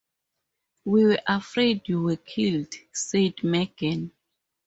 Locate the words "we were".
0.83-1.19